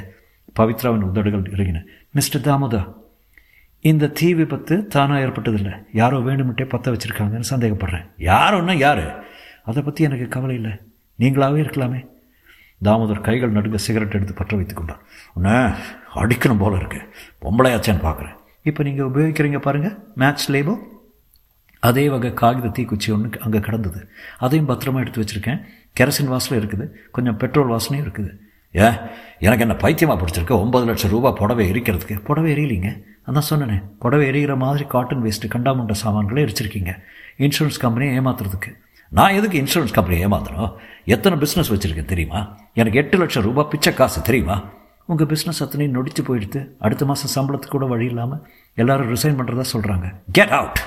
பவித்ராவின் 0.59 1.07
உதடுகள் 1.09 1.51
இறங்கின 1.55 1.79
மிஸ்டர் 2.11 2.45
தாமோதா 2.47 2.81
இந்த 3.81 4.07
தீ 4.07 4.33
விபத்து 4.33 4.87
தானாக 4.87 5.25
ஏற்பட்டதில்லை. 5.25 5.73
யாரோ 5.93 6.17
வேணுமிட்டே 6.17 6.69
பற்ற 6.69 6.91
வச்சுருக்காங்கன்னு 6.91 7.49
சந்தேகப்படுறேன். 7.49 8.05
யாரோன்னா 8.17 8.73
யார்? 8.77 9.25
அதை 9.63 9.83
பற்றி 9.83 10.03
எனக்கு 10.03 10.27
கவலை 10.27 10.55
இல்லை. 10.55 10.71
நீங்களாகவே 11.19 11.59
இருக்கலாமே. 11.65 12.07
தாமோதர் 12.83 13.21
கைகள் 13.21 13.51
நடுங்க 13.51 13.75
சிகரெட் 13.75 14.15
எடுத்து 14.15 14.33
பற்ற 14.33 14.55
வைத்து 14.55 14.73
கொண்டார். 14.73 15.01
உன்ன 15.33 15.75
அடிக்கணும் 16.15 16.57
போல 16.57 16.75
இருக்கு. 16.75 16.99
பொம்பளையாச்சேன்னு 17.41 18.05
பார்க்குறேன் 18.07 18.35
இப்போ 18.61 18.83
நீங்கள் 18.83 19.05
உபயோகிக்கிறீங்க 19.05 19.59
பாருங்கள் 19.59 19.97
மேட்ச் 20.15 20.51
லேபோ 20.51 20.77
அதே 21.79 22.09
வகை 22.09 22.33
காகித 22.33 22.67
தீக்குச்சி 22.67 23.13
ஒன்று 23.13 23.39
அங்கே 23.39 23.59
கிடந்தது. 23.59 24.09
அதையும் 24.37 24.69
பத்திரமா 24.69 24.99
எடுத்து 24.99 25.21
வச்சுருக்கேன். 25.21 25.59
கெரசின் 25.99 26.31
வாசலும் 26.33 26.59
இருக்குது. 26.61 26.85
கொஞ்சம் 27.11 27.37
பெட்ரோல் 27.37 27.71
வாசனையும் 27.73 28.05
இருக்குது. 28.05 28.31
ஏன் 28.71 28.97
எனக்கு 29.39 29.65
என்ன 29.65 29.75
பைத்தியமாக 29.75 30.17
பிடிச்சிருக்கு? 30.21 30.55
ஒம்பது 30.63 30.85
லட்சம் 30.85 31.09
ரூபாய் 31.09 31.33
புடவை 31.33 31.71
எரிக்கிறதுக்கு. 31.71 32.23
புடவை 32.23 32.51
எரியலிங்க. 32.55 33.01
அதான் 33.27 33.47
சொன்னேனே 33.49 33.77
புடவை 33.99 34.27
எரிகிற 34.27 34.55
மாதிரி 34.55 34.85
காட்டன் 34.85 35.23
வேஸ்ட்டு 35.23 35.51
கண்டாமண்ட 35.53 35.95
சாமான்களே 36.03 36.43
எரிச்சிருக்கீங்க. 36.47 36.91
இன்சூரன்ஸ் 37.37 37.79
கம்பெனியை 37.79 38.19
ஏமாத்துறதுக்கு. 38.19 38.71
நான் 39.11 39.33
எதுக்கு 39.33 39.57
இன்சூரன்ஸ் 39.61 39.95
கம்பெனி 39.97 40.25
ஏமாத்தணும் 40.25 40.71
எத்தனை 41.05 41.35
பிஸ்னஸ் 41.39 41.71
வச்சுருக்கேன் 41.73 42.11
தெரியுமா? 42.13 42.57
எனக்கு 42.73 42.99
எட்டு 42.99 43.17
லட்சம் 43.17 43.43
ரூபாய் 43.43 43.67
பிச்சை 43.69 43.93
காசு 43.93 44.21
தெரியுமா? 44.21 44.63
உங்கள் 45.05 45.27
பிஸ்னஸ் 45.27 45.61
அத்தனையும் 45.63 45.93
நொடிச்சு 45.97 46.21
போயிடுத்து 46.27 46.59
அடுத்த 46.79 47.05
மாதம் 47.05 47.33
சம்பளத்துக்கு 47.35 47.75
கூட 47.75 47.85
வழி 47.85 48.05
இல்லாமல் 48.05 48.41
எல்லாரும் 48.75 49.11
ரிசைன் 49.13 49.37
பண்ணுறதா 49.39 49.65
சொல்கிறாங்க 49.73 50.07
கெட் 50.31 50.55
அவுட் 50.59 50.79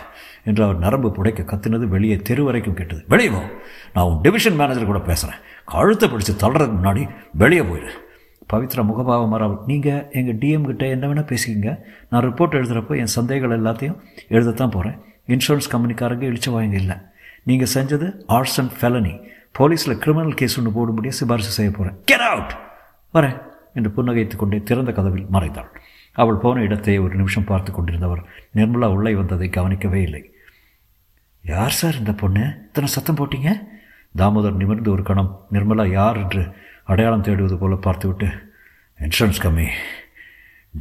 என்று 0.45 0.65
அவர் 0.65 0.79
நரம்பு 0.79 1.09
புடைக்க 1.09 1.43
கத்துனது 1.53 1.87
வெளியே 1.95 2.17
தெரு 2.17 2.45
வரைக்கும் 2.45 2.75
கேட்டது. 2.75 3.05
வெளியே 3.09 3.31
போ. 3.31 3.41
நான் 3.95 4.05
உன் 4.05 4.21
டிவிஷன் 4.21 4.55
மேனேஜர் 4.55 4.91
கூட 4.93 4.99
பேசுகிறேன் 4.99 5.41
கழுத்தை 5.65 6.09
பிடிச்சி 6.09 6.35
தள்ளுறதுக்கு 6.45 6.79
முன்னாடி 6.83 7.09
வெளியே 7.33 7.63
போயிடு 7.63 7.91
பவித்ரா 8.51 8.83
முகபாவம் 8.91 9.33
மாறாவல் 9.33 9.61
நீங்கள் 9.71 10.03
எங்கள் 10.19 10.39
டிஎம் 10.43 10.67
கிட்ட 10.69 10.85
என்ன 10.95 11.05
வேணால் 11.11 11.29
பேசிக்கிங்க. 11.33 11.73
நான் 12.11 12.25
ரிப்போர்ட் 12.29 12.57
எழுதுகிறப்போ 12.59 12.95
என் 13.03 13.13
சந்தேகங்கள் 13.19 13.59
எல்லாத்தையும் 13.59 13.99
எழுதத்தான் 14.35 14.73
போகிறேன் 14.77 14.97
இன்சூரன்ஸ் 15.35 15.71
கம்பெனிக்காரங்க 15.75 16.25
இழிச்சு 16.31 16.51
வாங்க 16.55 16.77
இல்லை. 16.83 16.97
நீங்கள் 17.49 17.73
செஞ்சது 17.75 18.07
ஆர்ட்ஸ் 18.37 18.59
அண்ட் 18.63 18.75
ஃபெலனி 18.81 19.15
போலீஸில் 19.59 20.01
கிரிமினல் 20.05 20.37
கேஸ் 20.41 20.57
ஒன்று 20.61 20.73
போடும்படியே 20.79 21.13
சிபாரிசு 21.19 21.53
செய்ய 21.59 21.71
போகிறேன் 21.77 21.97
கெட் 22.11 22.27
அவுட் 22.31 22.53
வரேன் 23.17 23.39
என்று 23.79 23.91
புன்னகைத்து 23.97 24.37
கொண்டே 24.41 24.59
திறந்த 24.69 24.91
கதவில் 24.99 25.29
மறைந்தாள். 25.35 25.71
அவள் 26.17 26.41
போன 26.45 26.63
இடத்தை 26.67 26.95
ஒரு 27.05 27.15
நிமிஷம் 27.21 27.49
பார்த்து 27.51 27.71
கொண்டிருந்தவர் 27.73 28.23
நிர்மலா 28.59 28.89
உள்ளே 28.97 29.13
வந்ததை 29.21 29.49
கவனிக்கவே 29.57 30.01
இல்லை. 30.07 30.23
யார் 31.45 31.77
சார் 31.81 31.99
இந்த 32.01 32.13
பொண்ணு? 32.23 32.43
இத்தனை 32.67 32.89
சத்தம் 32.95 33.19
போட்டீங்க? 33.21 33.51
தாமோதர் 34.15 34.59
நிமிர்ந்து 34.63 34.91
ஒரு 34.95 35.03
கணம். 35.11 35.31
நிர்மலா 35.55 35.85
யார் 35.99 36.19
என்று 36.23 36.43
அடையாளம் 36.85 37.23
தேடுவது 37.23 37.59
போல் 37.59 37.79
பார்த்துவிட்டு 37.79 38.29
இன்சூரன்ஸ் 39.01 39.43
கம்மி 39.43 39.69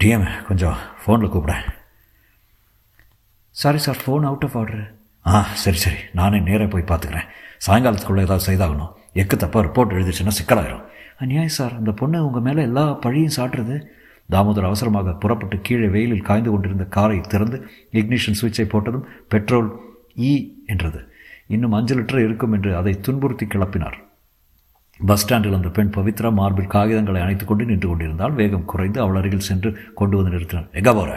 டிஎம் 0.01 0.45
கொஞ்சம் 0.47 0.77
ஃபோனில் 1.01 1.33
கூப்பிடேன் 1.33 1.65
sorry 3.51 3.77
sir 3.77 4.01
phone 4.05 4.23
out 4.23 4.43
of 4.43 4.57
order 4.57 4.97
ஆ 5.27 5.41
சரி 5.53 5.77
சரி. 5.77 5.97
நானே 6.11 6.39
நேராக 6.39 6.69
போய் 6.69 6.89
பார்த்துக்கிறேன். 6.91 7.27
சாயங்காலத்துக்குள்ளே 7.67 8.19
ஏதாவது 8.19 8.51
செய்தாகணும். 8.51 8.91
எக்கு 9.13 9.35
தப்பாக 9.37 9.63
ரிப்போர்ட் 9.67 9.95
எழுதிச்சுன்னா 9.95 10.33
சிக்கலாயிரும். 10.39 10.85
அநியாயம் 11.17 11.47
சார் 11.47 11.73
அந்த 11.73 11.91
பொண்ணு 11.91 12.25
உங்கள் 12.25 12.41
மேலே 12.41 12.61
எல்லா 12.61 12.93
பழியும் 12.93 13.35
சாட்டுறது. 13.37 13.87
தாமோதர் 14.29 14.63
அவசரமாக 14.63 15.13
புறப்பட்டு 15.13 15.61
கீழே 15.61 15.87
வெயிலில் 15.87 16.21
காய்ந்து 16.21 16.51
கொண்டிருந்த 16.51 16.85
காரை 16.85 17.21
திறந்து 17.21 17.69
இக்னிஷன் 17.91 18.39
சுவிட்சை 18.41 18.65
போட்டதும் 18.65 19.07
பெட்ரோல் 19.27 19.69
இ 20.15 20.31
e 20.33 20.49
என்றது. 20.65 21.11
இன்னும் 21.47 21.71
அஞ்சு 21.71 21.99
லிட்டர் 21.99 22.23
இருக்கும் 22.23 22.53
என்று 22.53 22.75
அதை 22.75 22.99
துன்புறுத்தி 22.99 23.45
கிளப்பினார். 23.45 24.08
பஸ் 24.99 25.21
ஸ்டாண்டில் 25.23 25.57
அந்த 25.57 25.69
பெண் 25.75 25.91
பவித்ரா 25.95 26.29
மார்பில் 26.39 26.71
காகிதங்களை 26.73 27.19
அணைத்துக் 27.25 27.49
கொண்டு 27.49 27.67
நின்று 27.69 27.87
கொண்டிருந்தால் 27.89 28.33
வேகம் 28.39 28.69
குறைந்து 28.71 28.99
அவள் 29.03 29.19
அருகில் 29.19 29.47
சென்று 29.49 29.69
கொண்டு 29.99 30.15
வந்து 30.17 30.33
நிறுத்தினார் 30.35 30.67
எங்கே 30.79 30.93
போகிற 30.97 31.11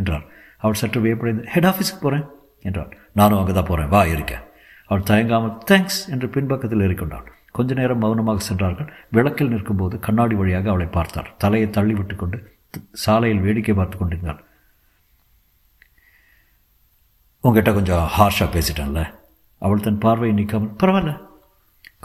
என்றார் 0.00 0.24
அவள் 0.62 0.80
சற்று 0.80 1.00
வியப்படைந்து 1.04 1.44
ஹெட் 1.52 1.68
ஆஃபீஸுக்கு 1.70 2.02
போகிறேன் 2.04 2.26
என்றாள். 2.68 2.90
நானும் 3.20 3.40
அங்கே 3.40 3.54
தான் 3.56 3.68
போகிறேன் 3.70 3.90
வா 3.94 4.02
இருக்கேன் 4.14 4.44
அவள் 4.90 5.08
தயங்காமல் 5.10 5.54
தேங்க்ஸ் 5.70 6.00
என்று 6.12 6.26
பின்பக்கத்தில் 6.34 6.84
ஏறிக்கொண்டாள். 6.86 7.26
கொஞ்ச 7.56 7.74
நேரம் 7.80 8.02
மௌனமாக 8.04 8.42
சென்றார்கள். 8.48 8.88
விளக்கில் 9.16 9.52
நிற்கும்போது 9.52 9.96
கண்ணாடி 10.06 10.34
வழியாக 10.40 10.70
அவளை 10.72 10.88
பார்த்தார் 10.96 11.28
தலையை 11.44 11.68
தள்ளிவிட்டு 11.76 12.16
கொண்டு 12.22 12.38
சாலையில் 13.04 13.44
வேடிக்கை 13.46 13.74
பார்த்து 13.74 13.96
கொண்டிருந்தாள். 13.98 14.40
உங்ககிட்ட 17.44 17.72
கொஞ்சம் 17.78 18.04
ஹார்ஷாக 18.16 18.48
பேசிட்டேன்ல. 18.56 19.02
அவள் 19.62 19.84
தன் 19.86 20.02
பார்வையை 20.04 20.34
நீக்காமல் 20.38 20.76
பரவாயில்ல. 20.82 21.12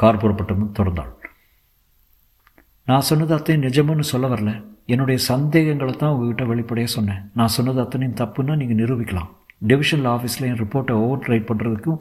கார் 0.02 0.22
புறப்பட்டமும் 0.22 0.76
தொடர்ந்தாள் 0.78 1.14
நான் 2.90 3.08
சொன்னது 3.08 3.34
அத்தனை 3.36 3.58
நிஜம்னு 3.66 4.06
சொல்ல 4.12 4.28
வரல. 4.32 4.52
என்னுடைய 4.94 5.18
சந்தேகங்களை 5.32 5.94
தான் 5.94 6.12
உங்ககிட்ட 6.14 6.44
வெளிப்படையாக 6.52 6.92
சொன்னேன். 6.96 7.20
நான் 7.40 7.54
சொன்னது 7.56 7.80
அத்தனையும் 7.84 8.16
தப்புன்னா 8.22 8.54
நீங்கள் 8.62 8.80
நிரூபிக்கலாம். 8.82 9.28
டிவிஷனில் 9.70 10.10
ஆஃபீஸில் 10.14 10.48
என் 10.50 10.62
ரிப்போர்ட்டை 10.62 10.96
ஓவர் 11.04 11.28
ரைட் 11.32 11.48
பண்ணுறதுக்கும் 11.50 12.00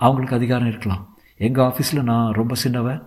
அவங்களுக்கு 0.00 0.36
அதிகாரம் 0.38 0.70
இருக்கலாம். 0.72 1.02
எங்கள் 1.46 1.64
ஆஃபீஸில் 1.68 2.08
நான் 2.10 2.32
ரொம்ப 2.38 2.54
சின்னவன் 2.62 3.00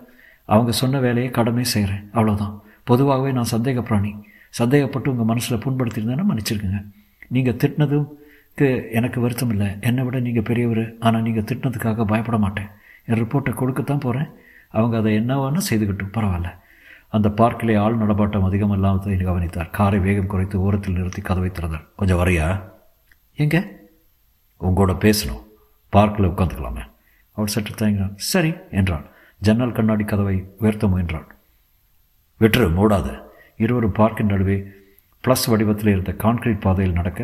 அவங்க 0.50 0.72
சொன்ன 0.82 1.00
வேலையை 1.06 1.30
கடமை 1.38 1.66
செய்கிறேன் 1.74 2.04
அவ்வளோதான் 2.18 2.54
பொதுவாகவே 2.90 3.32
நான் 3.38 3.52
சந்தேக 3.56 3.82
பிராணி 3.88 4.12
சந்தேகப்பட்டு 4.60 5.12
உங்கள் 5.14 5.30
மனசில் 5.32 5.62
புண்படுத்தியிருந்தேன்னா 5.64 6.28
மன்னிச்சிருக்குங்க. 6.30 6.80
நீங்கள் 7.36 7.58
திட்டினதுக்கு 7.62 8.68
எனக்கு 9.00 9.20
வருத்தம் 9.24 9.52
இல்லை. 9.54 9.70
என்னை 9.88 10.04
விட 10.06 10.20
நீங்கள் 10.28 10.48
பெரியவர். 10.50 10.86
ஆனால் 11.06 11.26
நீங்கள் 11.28 11.48
திட்டினதுக்காக 11.50 12.06
பயப்பட 12.12 12.38
மாட்டேன். 12.46 12.70
என் 13.08 13.20
ரிப்போர்ட்டை 13.22 13.54
கொடுக்கத்தான் 13.54 14.04
போகிறேன் 14.06 14.30
அவங்க 14.70 14.96
அதை 14.98 15.12
என்னவான்னு 15.18 15.62
செய்துக்கிட்டும் 15.70 16.16
பரவாயில்ல. 16.18 16.50
அந்த 17.10 17.28
பார்க்கிலே 17.30 17.76
ஆள் 17.76 17.96
நடமாட்டம் 17.96 18.44
அதிகம் 18.44 18.72
இல்லாமதை 18.72 19.18
கவனித்தார். 19.18 19.70
காரை 19.70 20.00
வேகம் 20.00 20.28
குறைத்து 20.28 20.62
ஓரத்தில் 20.62 20.98
நிறுத்தி 20.98 21.22
கதவை 21.22 21.50
திறந்தார். 21.50 21.86
கொஞ்சம் 21.96 22.20
வரையா? 22.20 22.48
எங்கே? 23.36 23.62
உங்களோட 24.62 24.94
பேசணும். 25.06 25.44
பார்க்கில் 25.90 26.30
உட்காந்துக்கலாமே. 26.30 26.84
அவள் 27.32 27.54
சற்று 27.54 27.74
தயங்கினான் 27.74 28.14
சரி 28.16 28.52
என்றாள் 28.72 29.06
ஜன்னல் 29.42 29.72
கண்ணாடி 29.72 30.04
கதவை 30.04 30.36
உயர்த்த 30.60 30.88
முயன்றாள் 30.88 31.28
வெற்று 32.42 32.70
மூடாது. 32.70 33.14
இருவரும் 33.58 33.98
பார்க்கின் 34.00 34.26
நடுவே 34.26 34.58
ப்ளஸ் 35.24 35.46
வடிவத்தில் 35.48 35.92
இருந்த 35.92 36.12
கான்கிரீட் 36.12 36.60
பாதையில் 36.60 36.94
நடக்க 36.94 37.22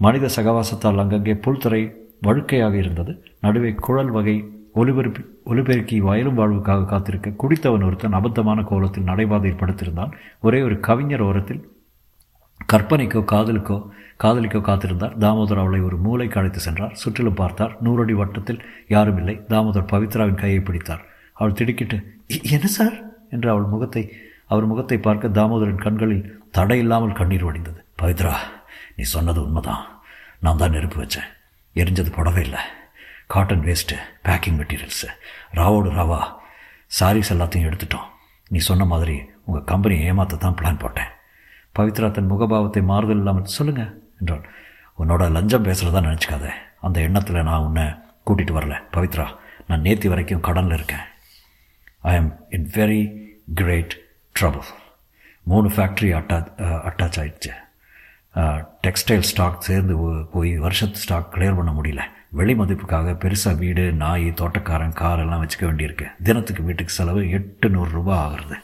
மனித 0.00 0.28
சகவாசத்தால் 0.36 1.00
அங்கங்கே 1.02 1.34
புல்துறை 1.34 1.82
வழுக்கையாக 2.22 2.74
இருந்தது. 2.74 3.12
நடுவே 3.40 3.70
குழல் 3.72 4.10
வகை 4.10 4.36
ஒலிபெருப்பி 4.74 5.22
ஒலிபெருக்கி 5.44 5.96
வயலும் 6.00 6.38
வாழ்வுக்காக 6.38 6.84
காத்திருக்க 6.84 7.30
குடித்தவன் 7.30 7.84
ஒருத்தன் 7.84 8.12
அபத்தமான 8.12 8.62
கோலத்தில் 8.62 9.08
நடைபாதையில் 9.08 9.58
படுத்திருந்தான் 9.58 10.12
ஒரே 10.40 10.62
ஒரு 10.62 10.80
கவிஞர் 10.80 11.20
ஓரத்தில் 11.20 11.62
கற்பனைக்கோ 12.72 13.20
காதலுக்கோ 13.24 13.78
காதலிக்கோ 14.22 14.60
காத்திருந்தார். 14.60 15.14
தாமோதர் 15.18 15.58
அவளை 15.58 15.80
ஒரு 15.80 15.96
மூளைக்கு 15.96 16.38
அழைத்து 16.40 16.60
சென்றார். 16.60 16.94
சுற்றிலும் 16.94 17.34
பார்த்தார். 17.34 17.76
நூறடி 17.80 18.12
வட்டத்தில் 18.12 18.60
யாரும் 18.88 19.16
இல்லை 19.16 19.34
தாமோதர் 19.48 19.90
பவித்ராவின் 19.92 20.40
கையை 20.42 20.60
பிடித்தார். 20.60 21.04
அவள் 21.32 21.52
திடுக்கிட்டு 21.52 21.98
என்ன 22.26 22.66
சார்? 22.66 22.96
என்று 23.30 23.50
அவள் 23.50 23.62
முகத்தை 23.62 24.02
அவர் 24.46 24.66
முகத்தை 24.66 24.98
பார்க்க 24.98 25.28
தாமோதரின் 25.28 25.84
கண்களில் 25.84 26.28
தடையில்லாமல் 26.58 27.12
கண்ணீர் 27.12 27.46
வடிந்தது. 27.48 27.80
பவித்ரா 28.02 28.34
நீ 28.96 29.02
சொன்னது 29.02 29.42
உண்மைதான். 29.42 29.84
நான் 30.40 30.56
தான் 30.56 30.70
நெருப்பு 30.70 30.98
வச்சேன். 31.02 31.28
எரிஞ்சது 31.74 32.10
படவே 32.16 32.38
இல்லை 32.38 32.62
காட்டன் 33.32 33.64
வேஸ்ட்டு 33.66 33.96
பேக்கிங் 34.26 34.56
மெட்டீரியல்ஸு 34.60 35.08
ராவோடு 35.58 35.90
ராவா 35.98 36.20
சாரீஸ் 36.98 37.30
எல்லாத்தையும் 37.34 37.68
எடுத்துட்டோம். 37.68 38.08
நீ 38.52 38.58
சொன்ன 38.68 38.84
மாதிரி 38.92 39.16
உங்கள் 39.46 39.68
கம்பெனியை 39.70 40.06
ஏமாற்ற 40.10 40.36
தான் 40.44 40.56
பிளான் 40.60 40.80
போட்டேன். 40.82 41.12
பவித்ரா 41.76 42.08
தன் 42.16 42.30
முகபாவத்தை 42.32 42.82
மாறுதல் 42.90 43.20
இல்லாமல் 43.20 43.54
சொல்லுங்கள் 43.56 43.92
என்றாள் 44.20 44.44
உன்னோட 45.00 45.30
லஞ்சம் 45.36 45.66
பேசுகிறதா 45.68 46.00
நினச்சிக்காத. 46.08 46.46
அந்த 46.86 46.98
எண்ணத்தில் 47.06 47.46
நான் 47.48 47.66
உன்னை 47.68 47.86
கூட்டிகிட்டு 48.26 48.58
வரல. 48.58 48.76
பவித்ரா 48.94 49.26
நான் 49.68 49.84
நேத்தி 49.86 50.08
வரைக்கும் 50.12 50.44
கடனில் 50.48 50.76
இருக்கேன். 50.78 51.06
I 52.10 52.14
am 52.20 52.30
in 52.56 52.68
very 52.78 53.02
great 53.60 53.94
trouble 54.34 54.70
மூணு 55.50 55.68
ஃபேக்ட்ரி 55.76 56.10
அட்டாச் 56.20 56.48
அட்டாச் 56.88 57.18
ஆகிடுச்சு 57.22 57.52
டெக்ஸ்டைல் 58.86 59.28
ஸ்டாக் 59.30 59.66
சேர்ந்து 59.68 59.94
போய் 60.34 60.52
வருஷத்து 60.64 61.02
ஸ்டாக் 61.04 61.32
கிளியர் 61.36 61.58
பண்ண 61.60 61.72
முடியல. 61.78 62.02
வெளி 62.32 62.54
மதிப்புக்காக 62.54 63.12
பெருசாக 63.12 63.58
வீடு 63.58 63.92
நாய் 63.92 64.28
தோட்டக்காரன் 64.30 64.92
கார் 64.92 65.18
எல்லாம் 65.18 65.46
வச்சுக்க 65.46 65.62
வேண்டியிருக்கு. 65.62 66.06
தினத்துக்கு 66.22 66.62
வீட்டுக்கு 66.62 66.92
செலவு 66.92 67.30
எட்டு 67.30 67.68
நூறுரூபா 67.68 68.12
ஆகிறது. 68.12 68.56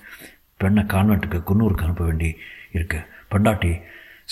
பெண்ணை 0.56 0.82
கான்வெண்ட்டுக்கு 0.82 1.42
குன்னூருக்கு 1.46 1.82
அனுப்ப 1.82 2.04
வேண்டி 2.04 2.36
இருக்கு. 2.72 3.00
பெண்டாட்டி 3.28 3.76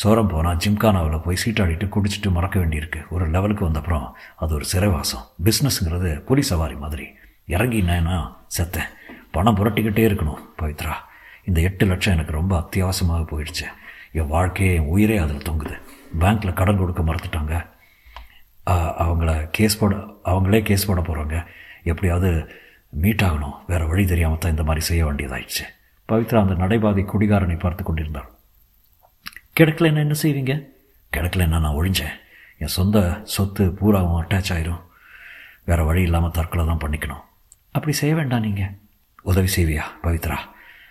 சோரம் 0.05 0.29
போனால் 0.29 0.57
ஜிம்கானாவில் 0.57 1.23
போய் 1.23 1.37
சீட்டாடிட்டு 1.45 1.88
குடிச்சிட்டு 1.97 2.31
மறக்க 2.31 2.61
வேண்டியிருக்கு. 2.61 3.09
ஒரு 3.09 3.26
லெவலுக்கு 3.29 3.69
வந்தப்புறம் 3.69 4.11
அது 4.37 4.55
ஒரு 4.55 4.64
சிறைவாசம். 4.64 5.26
பிஸ்னஸ்ங்கிறது 5.45 6.21
புலி 6.21 6.43
சவாரி 6.43 6.75
மாதிரி. 6.75 7.09
இறங்கினேன்னா 7.49 8.35
செத்தேன் 8.59 8.91
பணம் 9.31 9.57
புரட்டிக்கிட்டே 9.57 10.09
இருக்கணும் 10.09 10.41
பவித்ரா. 10.62 10.93
இந்த 11.45 11.61
எட்டு 11.61 11.87
லட்சம் 11.87 12.12
எனக்கு 12.12 12.33
ரொம்ப 12.33 12.59
அத்தியாவசியமாக 12.59 13.26
போயிடுச்சு. 13.31 13.67
என் 14.12 14.26
வாழ்க்கையே 14.26 14.75
என் 14.75 14.87
உயிரே 14.87 15.17
அதில் 15.17 15.47
தொங்குது. 15.50 15.79
பேங்க்கில் 16.21 16.53
கடன் 16.53 16.79
கொடுக்க 16.79 17.03
மறந்துட்டாங்க 17.03 17.73
அவங்கள 18.66 19.50
கேஸ் 19.50 19.78
போட 19.78 19.94
அவங்களே 20.25 20.62
கேஸ் 20.62 20.87
போட 20.87 21.00
போகிறாங்க 21.00 21.47
எப்படியாவது 21.83 22.52
மீட் 22.90 23.23
ஆகணும் 23.23 23.56
வேறு 23.66 23.88
வழி 23.88 24.06
தெரியாமல் 24.06 24.38
தான் 24.38 24.50
இந்த 24.50 24.62
மாதிரி 24.62 24.85
செய்ய 24.85 25.04
வேண்டியதாயிடுச்சு. 25.06 25.64
பவித்ரா 26.09 26.38
அந்த 26.40 26.54
நடைபாதை 26.54 27.04
குடிகாரனை 27.04 27.59
பார்த்து 27.59 27.85
கொண்டிருந்தாள். 27.85 28.28
கிடைக்கலன்னா 29.61 29.97
என்ன 29.97 30.14
செய்வீங்க? 30.23 30.54
கிடைக்கலன்னா 31.12 31.59
நான் 31.61 31.78
ஒழிஞ்சேன். 31.80 32.14
என் 32.59 32.75
சொந்த 32.78 33.21
சொத்து 33.25 33.73
பூராவும் 33.73 34.23
அட்டாச் 34.23 34.52
ஆயிரும். 34.54 34.83
வேறு 35.64 35.85
வழி 35.85 36.02
இல்லாமல் 36.02 36.30
தற்கொலை 36.30 36.66
தான் 36.66 36.83
பண்ணிக்கணும். 36.85 37.23
அப்படி 37.73 37.92
செய்ய 37.92 38.14
வேண்டாம் 38.14 38.40
நீங்கள் 38.40 38.73
உதவி 39.23 39.49
செய்வியா 39.56 39.85
பவித்ரா? 40.02 40.38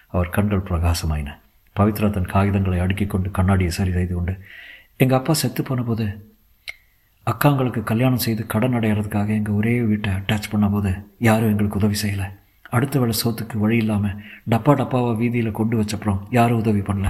அவர் 0.07 0.29
கண்கள் 0.29 0.67
பிரகாசமாயின. 0.69 1.31
பவித்ரா 1.75 2.09
தன் 2.09 2.31
காகிதங்களை 2.33 2.79
அடுக்கிக் 2.81 3.09
கொண்டு 3.09 3.31
கண்ணாடியை 3.31 3.71
சரி 3.71 3.91
செய்து 3.91 4.13
கொண்டு 4.13 4.33
எங்கள் 4.97 5.17
அப்பா 5.17 5.33
செத்து 5.33 5.63
போன 5.63 5.83
போது 5.83 6.32
அக்காங்களுக்கு 7.31 7.81
கல்யாணம் 7.83 8.23
செய்து 8.23 8.45
கடன் 8.45 8.73
அடையிறதுக்காக 8.77 9.27
எங்கள் 9.27 9.53
ஒரே 9.53 9.81
வீட்டை 9.81 10.13
அட்டாச் 10.13 10.49
பண்ணும்போது 10.53 10.91
யாரும் 11.17 11.51
எங்களுக்கு 11.51 11.79
உதவி 11.81 11.97
செய்யலை. 12.01 12.27
அடுத்த 12.69 12.99
வேலை 12.99 13.15
சோத்துக்கு 13.23 13.57
வழி 13.57 13.77
இல்லாமல் 13.77 14.17
டப்பா 14.51 14.73
டப்பாவை 14.79 15.11
வீதியில் 15.21 15.57
கொண்டு 15.59 15.75
வச்சப்புறம் 15.77 16.19
யாரும் 16.29 16.57
உதவி 16.57 16.79
பண்ணல. 16.79 17.09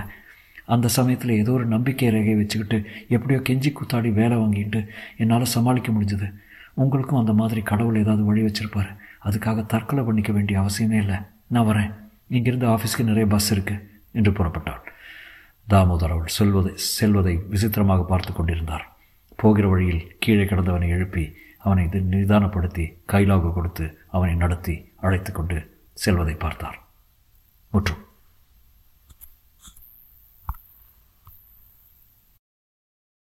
அந்த 0.65 0.88
சமயத்தில் 0.88 1.34
ஏதோ 1.41 1.51
ஒரு 1.51 1.65
நம்பிக்கை 1.65 2.10
ரேகையை 2.10 2.38
வச்சுக்கிட்டு 2.38 2.77
எப்படியோ 3.10 3.39
கெஞ்சி 3.50 3.72
குத்தாடி 3.72 4.13
வேலை 4.13 4.38
வாங்கிட்டு 4.38 4.82
என்னால் 5.17 5.53
சமாளிக்க 5.55 5.91
முடிஞ்சது. 5.91 6.29
உங்களுக்கும் 6.74 7.22
அந்த 7.24 7.34
மாதிரி 7.34 7.62
கடவுள் 7.62 8.01
ஏதாவது 8.03 8.24
வழி 8.24 8.41
வச்சுருப்பார். 8.41 8.91
அதுக்காக 9.25 9.65
தற்கொலை 9.65 10.03
பண்ணிக்க 10.05 10.32
வேண்டிய 10.32 10.60
அவசியமே 10.60 10.98
இல்லை. 11.03 11.20
நான் 11.48 11.70
வரேன். 11.72 11.91
இங்கிருந்து 12.27 12.67
ஆஃபீஸ்க்கு 12.67 13.03
நிறைய 13.03 13.27
பஸ் 13.27 13.53
இருக்குது 13.53 13.84
என்று 14.12 14.32
புறப்பட்டாள். 14.32 14.82
தாமோதர் 15.70 16.15
அவள் 16.15 16.36
சொல்வதை 16.39 16.74
செல்வதை 16.75 17.36
விசித்திரமாக 17.50 18.03
பார்த்து 18.03 18.34
கொண்டிருந்தார். 18.34 18.86
போகிற 19.44 19.68
வழியில் 19.68 20.02
கீழே 20.20 20.44
கிடந்தவனை 20.44 20.90
எழுப்பி 20.90 21.24
அவனை 21.58 21.86
நிதானப்படுத்தி 21.86 22.86
கைலாகு 23.12 23.54
கொடுத்து 23.54 23.86
அவனை 24.12 24.36
நடத்தி 24.36 24.76
அழைத்து 24.96 25.32
கொண்டு 25.32 25.58
செல்வதை 25.94 26.34
பார்த்தார். 26.34 26.78
முற்றும். 27.72 28.02